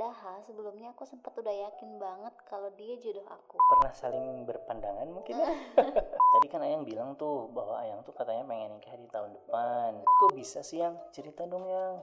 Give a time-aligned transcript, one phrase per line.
[0.00, 3.60] Padahal sebelumnya aku sempat udah yakin banget kalau dia jodoh aku.
[3.60, 5.52] Pernah saling berpandangan mungkin ya?
[6.32, 10.00] Tadi kan Ayang bilang tuh bahwa Ayang tuh katanya pengen nikah di tahun depan.
[10.00, 12.00] Kok bisa sih yang cerita dong yang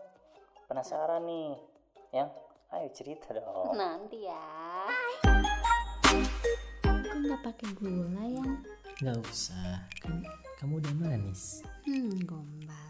[0.70, 1.57] penasaran nih,
[2.13, 2.29] yang
[2.78, 3.73] ayo cerita dong.
[3.73, 4.45] Nanti ya.
[6.86, 8.45] Kok nggak pakai gula ya?
[9.02, 10.21] Nggak usah, kan
[10.61, 11.66] kamu udah manis.
[11.82, 12.87] Hmm, gombal.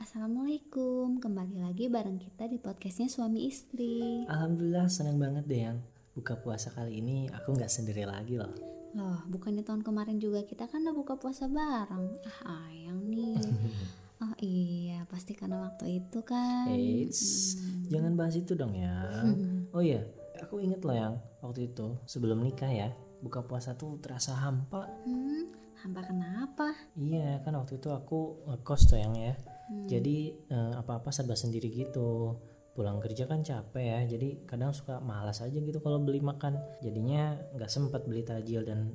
[0.00, 4.24] Assalamualaikum, kembali lagi bareng kita di podcastnya suami istri.
[4.32, 5.76] Alhamdulillah senang banget deh yang
[6.16, 8.48] buka puasa kali ini aku nggak sendiri lagi loh.
[8.96, 12.16] Loh, bukannya tahun kemarin juga kita kan udah buka puasa bareng.
[12.48, 13.44] Ah, ayang nih.
[14.24, 16.68] Oh iya, pasti karena waktu itu kan.
[16.68, 17.56] Eits,
[17.88, 19.04] jangan bahas itu dong ya.
[19.76, 20.00] Oh iya,
[20.40, 22.88] aku inget loh yang waktu itu sebelum nikah ya,
[23.20, 24.88] buka puasa tuh terasa hampa.
[25.04, 25.44] Hmm,
[25.84, 26.72] hampa kenapa?
[26.96, 29.36] Iya kan waktu itu aku ngekos tuh yang ya.
[29.70, 30.16] Jadi
[30.50, 32.36] eh, apa-apa serba sendiri gitu.
[32.70, 36.58] Pulang kerja kan capek ya, jadi kadang suka malas aja gitu kalau beli makan.
[36.82, 38.94] Jadinya nggak sempat beli tajil dan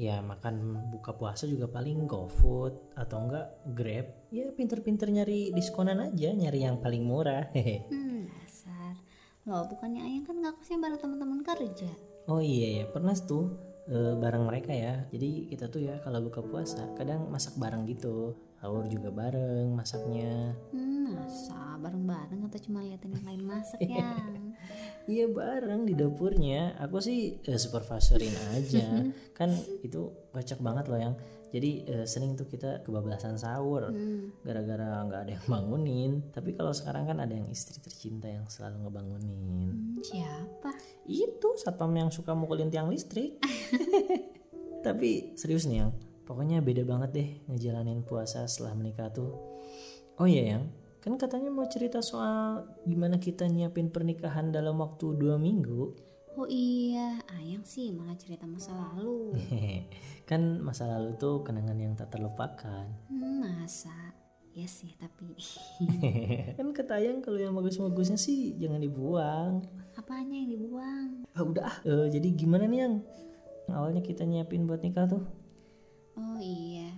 [0.00, 3.46] ya makan buka puasa juga paling GoFood atau enggak
[3.76, 4.06] Grab.
[4.32, 7.52] Ya pinter-pinter nyari diskonan aja, nyari yang paling murah.
[7.52, 7.84] Hehe.
[7.92, 8.96] Hmm, dasar.
[9.44, 11.92] Loh, bukannya ayang kan ngakosnya bareng teman-teman kerja.
[12.28, 15.06] Oh iya ya, pernah tuh eh, bareng mereka ya.
[15.08, 18.36] Jadi kita tuh ya kalau buka puasa kadang masak bareng gitu.
[18.60, 20.52] Sahur juga bareng masaknya.
[20.68, 24.12] Hmm, masa bareng-bareng atau cuma liatin yang lain masak ya?
[25.08, 26.76] Iya bareng di dapurnya.
[26.76, 29.08] Aku sih eh, supervisorin aja.
[29.38, 29.48] kan
[29.80, 31.14] itu kocak banget loh yang.
[31.50, 33.90] Jadi eh, sering tuh kita kebablasan sahur
[34.46, 36.12] gara-gara nggak ada yang bangunin.
[36.30, 39.70] Tapi kalau sekarang kan ada yang istri tercinta yang selalu ngebangunin.
[39.70, 40.70] Hmm, siapa?
[41.10, 43.42] Itu satpam yang suka mukulin tiang listrik.
[44.86, 45.92] Tapi serius nih yang,
[46.24, 49.34] pokoknya beda banget deh ngejalanin puasa setelah menikah tuh.
[50.16, 50.72] Oh iya yang,
[51.04, 56.08] kan katanya mau cerita soal gimana kita nyiapin pernikahan dalam waktu dua minggu.
[56.38, 59.34] Oh iya, ayang sih malah cerita masa lalu.
[60.30, 62.86] kan masa lalu tuh kenangan yang tak terlupakan.
[63.10, 64.14] Hmm, masa?
[64.50, 65.30] Ya sih, tapi
[66.58, 69.62] kan ketayang kalau yang bagus-bagusnya sih jangan dibuang.
[69.94, 71.08] apanya yang dibuang?
[71.34, 71.76] Ah udah ah.
[71.86, 72.94] Eh, jadi gimana nih yang
[73.70, 75.22] awalnya kita nyiapin buat nikah tuh?
[76.18, 76.89] Oh iya.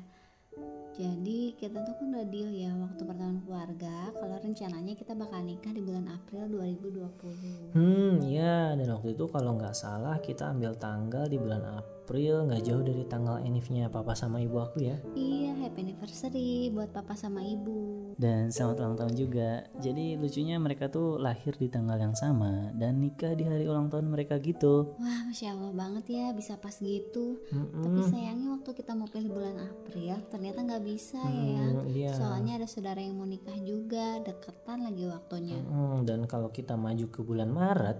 [0.92, 5.72] Jadi kita tuh kan udah deal ya waktu pertemuan keluarga kalau rencananya kita bakal nikah
[5.72, 7.72] di bulan April 2020.
[7.72, 12.62] Hmm, ya dan waktu itu kalau nggak salah kita ambil tanggal di bulan April nggak
[12.66, 14.96] jauh dari tanggal enifnya papa sama ibu aku ya.
[15.14, 18.12] Iya, happy anniversary buat papa sama ibu.
[18.18, 19.50] Dan selamat ulang tahun juga.
[19.80, 24.12] Jadi lucunya mereka tuh lahir di tanggal yang sama dan nikah di hari ulang tahun
[24.12, 24.98] mereka gitu.
[25.00, 27.41] Wah, masya Allah banget ya bisa pas gitu.
[27.48, 27.82] Mm-mm.
[27.82, 31.64] Tapi sayangnya waktu kita mau pilih bulan April ternyata nggak bisa ya.
[31.64, 32.12] Hmm, iya.
[32.12, 35.58] Soalnya ada saudara yang mau nikah juga, deketan lagi waktunya.
[35.64, 37.98] Hmm, dan kalau kita maju ke bulan Maret,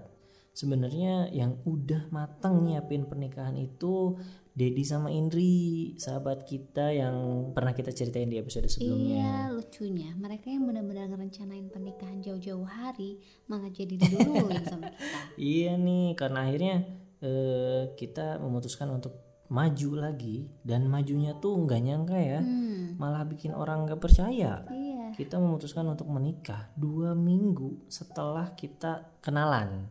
[0.53, 4.17] sebenarnya yang udah matang nyiapin pernikahan itu
[4.53, 7.17] Dedi sama Indri, sahabat kita yang
[7.51, 9.31] pernah kita ceritain di episode Iya, sebelumnya.
[9.51, 15.19] lucunya mereka yang benar-benar ngerencanain pernikahan jauh-jauh hari malah jadi diduluin sama kita.
[15.41, 16.77] Iya nih, karena akhirnya
[17.19, 19.17] eh, kita memutuskan untuk
[19.49, 24.69] maju lagi dan majunya tuh nggak nyangka ya, Hmm, malah bikin orang nggak percaya.
[24.69, 25.17] iya.
[25.17, 29.89] Kita memutuskan untuk menikah dua minggu setelah kita kenalan.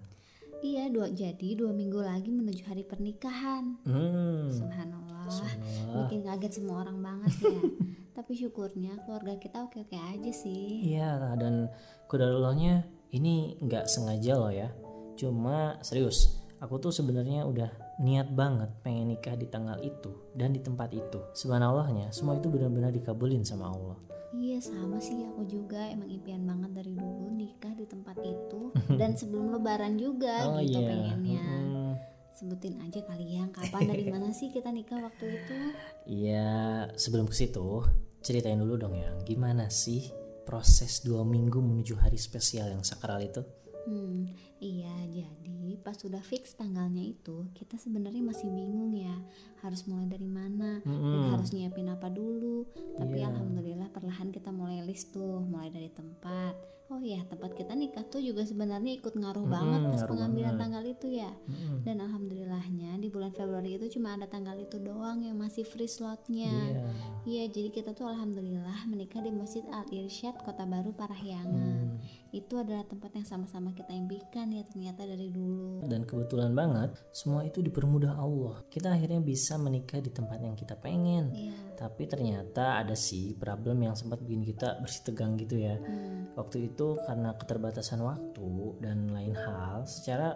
[0.62, 3.82] Iya, dua jadi dua minggu lagi menuju hari pernikahan.
[3.82, 4.46] Hmm.
[4.46, 5.26] Subhanallah.
[5.26, 6.06] Subhanallah.
[6.06, 7.60] Bikin kaget semua orang banget ya.
[8.22, 10.94] Tapi syukurnya keluarga kita oke-oke aja sih.
[10.94, 11.74] Iya dan
[12.06, 14.70] kodarullahnya ini nggak sengaja loh ya.
[15.18, 20.62] Cuma serius, aku tuh sebenarnya udah niat banget pengen nikah di tanggal itu dan di
[20.62, 21.20] tempat itu.
[21.34, 23.98] Subhanallahnya semua itu benar-benar dikabulin sama Allah.
[24.32, 29.12] Iya sama sih aku juga emang impian banget dari dulu nikah di tempat itu dan
[29.14, 30.88] sebelum lebaran juga Oh gitu iya.
[30.88, 31.44] pengennya.
[31.44, 31.92] Mm-mm.
[32.32, 35.76] Sebutin aja kali yang kapan dari mana sih kita nikah waktu itu?
[36.08, 36.50] Iya,
[36.96, 37.84] sebelum ke situ
[38.24, 40.10] ceritain dulu dong ya, gimana sih
[40.42, 43.44] proses dua minggu menuju hari spesial yang sakral itu?
[43.82, 44.30] Hmm,
[44.62, 49.18] iya jadi pas sudah fix tanggalnya itu kita sebenarnya masih bingung ya
[49.62, 51.32] harus mulai dari mana dan Mm-mm.
[51.32, 52.66] harus nyiapin apa dulu.
[52.98, 53.30] Tapi Iya.
[53.30, 56.54] alhamdulillah perlahan kita mulai list tuh mulai dari tempat.
[56.92, 60.60] Oh iya tempat kita nikah tuh juga sebenarnya ikut ngaruh Mm-mm, banget pas pengambilan banget.
[60.60, 61.32] tanggal itu ya.
[61.48, 61.88] Mm-mm.
[61.88, 66.52] Dan alhamdulillahnya di bulan Februari itu cuma ada tanggal itu doang yang masih free slotnya.
[66.52, 66.84] Iya.
[67.24, 71.96] Iya, jadi kita tuh alhamdulillah menikah di Masjid Al Irsyad Kota Baru Parahyangan.
[71.96, 72.04] Hmm.
[72.32, 75.84] Itu adalah tempat yang sama-sama kita impikan ya ternyata dari dulu.
[75.88, 78.64] Dan kebetulan banget, semua itu dipermudah Allah.
[78.68, 81.32] Kita akhirnya bisa menikah di tempat yang kita pengen.
[81.32, 81.56] Iya.
[81.76, 85.76] Tapi ternyata ada sih problem yang sempat bikin kita bersih tegang gitu ya.
[85.78, 86.32] Hmm.
[86.40, 88.50] Waktu itu itu karena keterbatasan waktu
[88.82, 90.34] dan lain hal secara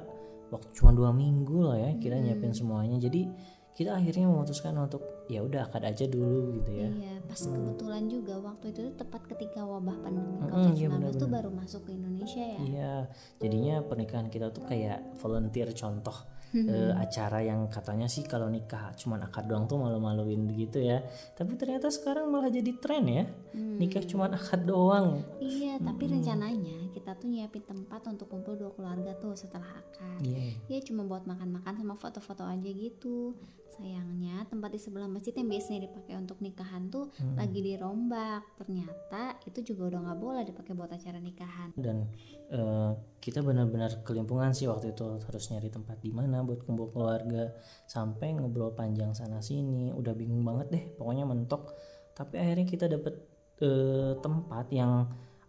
[0.53, 3.01] waktu cuma dua minggu lah ya kita nyiapin semuanya.
[3.01, 3.25] Jadi
[3.73, 6.87] kita akhirnya memutuskan untuk ya udah akad aja dulu gitu ya.
[6.87, 11.33] Iya, pas kebetulan juga waktu itu tepat ketika wabah pandemi iya COVID-19 tuh benar-benar.
[11.33, 12.59] baru masuk ke Indonesia ya.
[12.61, 12.93] Iya,
[13.41, 16.15] jadinya pernikahan kita tuh kayak volunteer contoh
[16.55, 21.03] eh, acara yang katanya sih kalau nikah cuman akad doang tuh malu-maluin gitu ya.
[21.35, 23.25] Tapi ternyata sekarang malah jadi tren ya.
[23.53, 25.19] Nikah cuman akad doang.
[25.43, 30.23] Iya, tapi rencananya kita tuh nyiapin tempat untuk kumpul dua keluarga tuh setelah akad.
[30.23, 30.55] Iya.
[30.71, 33.35] Ya cuma buat makan-makan sama foto-foto aja gitu.
[33.75, 38.47] Sayangnya tempat di sebelah masjid yang biasanya dipakai untuk nikahan tuh lagi dirombak.
[38.55, 41.75] Ternyata itu juga udah nggak boleh dipakai buat acara nikahan.
[41.75, 42.07] Dan
[42.47, 47.51] eh, kita benar-benar kelimpungan sih waktu itu harus nyari tempat di mana buat kumpul keluarga
[47.83, 49.91] sampai ngobrol panjang sana sini.
[49.91, 51.75] Udah bingung banget deh, pokoknya mentok.
[52.15, 53.19] Tapi akhirnya kita dapet
[53.59, 55.03] eh, tempat yang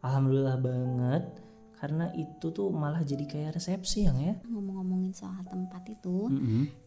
[0.06, 1.24] alhamdulillah banget
[1.76, 4.34] karena itu tuh malah jadi kayak resepsi yang ya.
[4.48, 6.32] Ngomong-ngomongin soal tempat itu,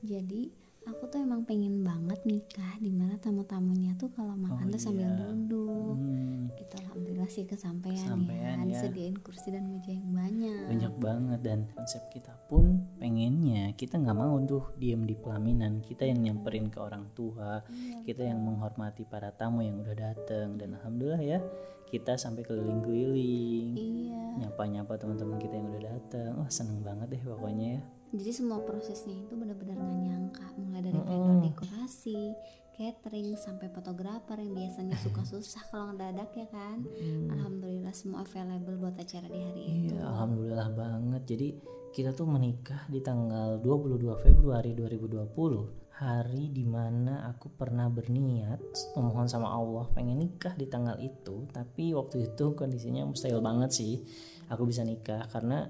[0.01, 0.50] jadi
[0.90, 5.06] aku tuh emang pengen banget nikah di mana tamu-tamunya tuh kalau makan Oh tuh sambil
[5.06, 5.18] iya.
[5.22, 5.96] duduk.
[5.96, 8.62] Hmm, Gitu alhamdulillah sih kesampaian, Kesampaian ya.
[8.62, 8.68] ya.
[8.68, 10.66] Disediain kursi dan meja yang banyak.
[10.68, 16.04] banyak banget dan konsep kita pun pengennya kita nggak mau tuh diem di pelaminan kita
[16.04, 17.64] yang nyamperin ke orang tua
[18.04, 21.40] kita yang menghormati para tamu yang udah dateng dan alhamdulillah ya
[21.86, 24.46] kita sampai keliling-keliling Iya.
[24.46, 29.14] nyapa-nyapa teman-teman kita yang udah dateng wah seneng banget deh pokoknya ya Jadi semua prosesnya
[29.14, 32.34] itu benar-benar gak nyangka mulai dari vendor dekorasi,
[32.74, 36.82] catering sampai fotografer yang biasanya suka susah kalau ngedadak ya kan.
[37.30, 39.94] Alhamdulillah semua available buat acara di hari itu.
[39.94, 41.22] Iya, alhamdulillah banget.
[41.28, 41.48] Jadi
[41.90, 46.00] kita tuh menikah di tanggal 22 Februari 2020.
[46.00, 48.64] Hari di mana aku pernah berniat
[48.96, 51.46] memohon sama Allah pengen nikah di tanggal itu.
[51.52, 54.00] Tapi waktu itu kondisinya mustahil banget sih
[54.48, 55.68] aku bisa nikah karena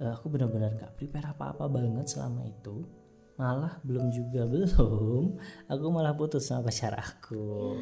[0.00, 2.86] aku benar-benar gak prepare apa-apa banget selama itu.
[3.34, 7.78] Malah belum juga belum, aku malah putus sama pacar aku.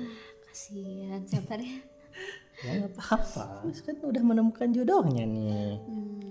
[0.49, 1.81] Kasihan sabar ya.
[2.63, 5.81] Ya nggak apa-apa, kan udah menemukan jodohnya nih.
[5.83, 6.22] Hmm.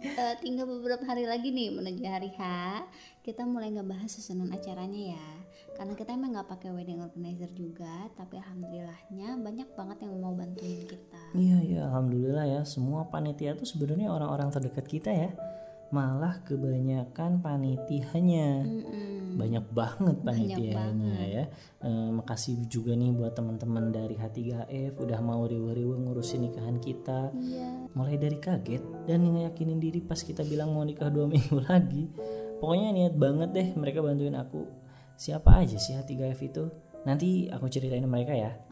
[0.00, 2.40] Eh, tinggal beberapa hari lagi nih menuju hari H.
[3.20, 5.28] Kita mulai ngebahas susunan acaranya ya.
[5.76, 10.88] Karena kita emang nggak pakai wedding organizer juga tapi alhamdulillahnya banyak banget yang mau bantuin
[10.88, 11.22] kita.
[11.36, 12.60] Iya iya alhamdulillah ya.
[12.64, 15.30] Semua panitia tuh sebenarnya orang-orang terdekat kita ya
[15.90, 18.62] malah kebanyakan panitianya.
[18.62, 19.18] Mm-mm.
[19.30, 21.44] banyak banget panitianya ya.
[21.86, 27.30] Eh, makasih juga nih buat teman-teman dari H3F udah mau riwa-riwa ngurusin nikahan kita.
[27.38, 27.94] Iya.
[27.94, 32.10] Mulai dari kaget dan ngeyakinin diri pas kita bilang mau nikah dua minggu lagi.
[32.58, 34.66] Pokoknya niat banget deh mereka bantuin aku.
[35.14, 36.64] Siapa aja sih H3F itu?
[37.06, 38.69] Nanti aku ceritain mereka ya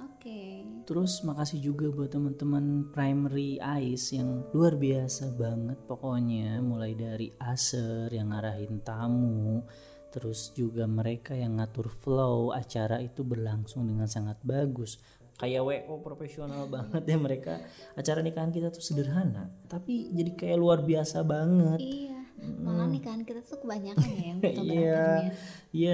[0.89, 6.65] Terus makasih juga buat teman-teman Primary Ice yang luar biasa banget pokoknya.
[6.65, 9.61] Mulai dari Aser yang ngarahin tamu
[10.09, 14.97] terus juga mereka yang ngatur flow acara itu berlangsung dengan sangat bagus.
[15.37, 17.61] Kayak WO profesional banget ya mereka.
[17.93, 21.85] Acara nikahan kita tuh sederhana tapi jadi kayak luar biasa banget.
[21.85, 24.79] Iya malah nikahan kita tuh kebanyakan ya yang Iya, fotografernya.
[24.79, 25.33] iya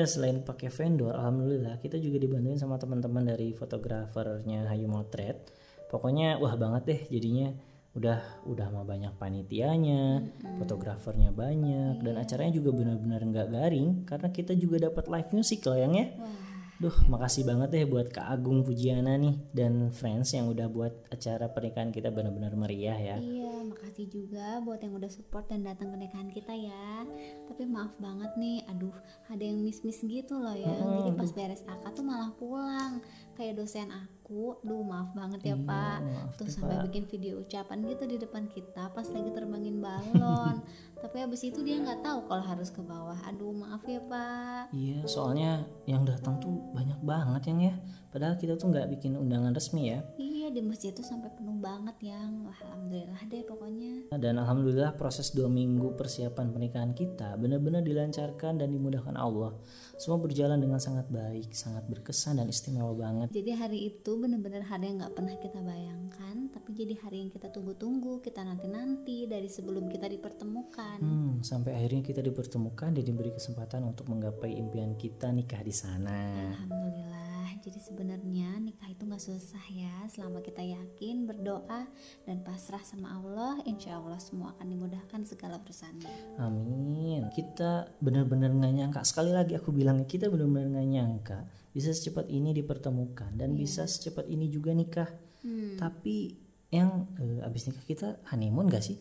[0.07, 5.51] selain pakai vendor, alhamdulillah kita juga dibantuin sama teman-teman dari fotografernya Hayu Motret.
[5.91, 7.51] Pokoknya wah banget deh jadinya
[7.95, 10.23] udah udah mah banyak panitianya,
[10.59, 15.79] fotografernya banyak dan acaranya juga benar-benar nggak garing karena kita juga dapat live music loh
[15.79, 16.07] yang ya.
[16.19, 21.07] wah Duh, makasih banget deh buat Kak Agung Pujiana nih dan friends yang udah buat
[21.07, 23.17] acara pernikahan kita benar-benar meriah ya.
[23.23, 23.54] Iya,
[23.95, 27.07] makasih juga buat yang udah support dan datang ke nikahan kita ya.
[27.47, 28.91] Tapi maaf banget nih, aduh,
[29.31, 30.67] ada yang miss-miss gitu loh ya.
[30.67, 32.99] Jadi pas beres akad tuh malah pulang.
[33.39, 35.99] Kayak dosen aku, duh maaf banget ya Iya, Pak.
[36.01, 36.85] maaf Tuh sampai Pak.
[36.89, 40.65] bikin video ucapan gitu di depan kita pas lagi terbangin balon.
[41.05, 43.19] Tapi habis itu dia nggak tahu kalau harus ke bawah.
[43.29, 44.73] Aduh, maaf ya Pak.
[44.73, 47.75] Iya, soalnya yang datang tuh banyak banget yang ya.
[48.09, 50.01] Padahal kita tuh nggak bikin undangan resmi ya.
[50.17, 52.49] Iya, di masjid tuh sampai penuh banget yang.
[52.49, 54.09] Wah, alhamdulillah deh pokoknya.
[54.17, 59.53] Dan alhamdulillah proses dua minggu persiapan pernikahan kita benar-benar dilancarkan dan dimudahkan Allah.
[60.01, 63.29] Semua berjalan dengan sangat baik, sangat berkesan dan istimewa banget.
[63.29, 67.49] Jadi hari itu bener-bener hari yang nggak pernah kita bayangkan, tapi jadi hari yang kita
[67.51, 70.99] tunggu-tunggu, kita nanti-nanti dari sebelum kita dipertemukan.
[71.01, 76.53] Hmm, sampai akhirnya kita dipertemukan dan diberi kesempatan untuk menggapai impian kita nikah di sana.
[76.53, 77.24] Alhamdulillah.
[77.65, 81.89] Jadi sebenarnya nikah itu nggak susah ya, selama kita yakin, berdoa
[82.29, 86.37] dan pasrah sama Allah, insya Allah semua akan dimudahkan segala urusannya.
[86.45, 87.33] Amin.
[87.33, 89.01] Kita benar-benar nggak nyangka.
[89.09, 91.39] Sekali lagi aku bilang kita benar-benar nggak nyangka
[91.73, 95.09] bisa secepat ini dipertemukan dan bisa secepat ini juga nikah.
[95.41, 95.81] Hmm.
[95.81, 96.45] Tapi
[96.75, 98.99] yang eh, abis nikah kita honeymoon gak sih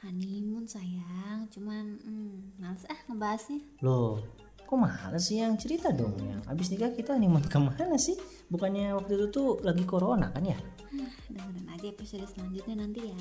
[0.00, 4.24] honeymoon sayang cuman hmm, males ah ngebahasnya loh
[4.70, 5.58] kok males sih yang?
[5.58, 6.38] Cerita dong yang.
[6.46, 8.14] Abis nikah kita honeymoon ke mana sih?
[8.46, 10.54] Bukannya waktu itu tuh lagi corona kan ya?
[11.26, 13.18] Dengerin aja episode selanjutnya nanti ya.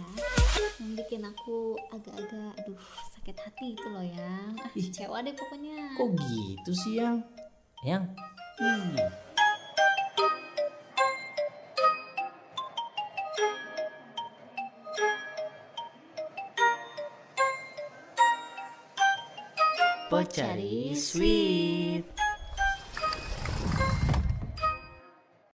[0.78, 2.78] Yang bikin aku agak-agak aduh
[3.18, 4.54] sakit hati itu loh yang.
[4.62, 4.94] Ah, Ih.
[4.94, 5.98] kecewa deh pokoknya.
[5.98, 7.18] Kok gitu sih yang?
[7.82, 8.04] Yang?
[8.62, 9.29] Hmm.
[20.10, 22.19] Pochari Sweet.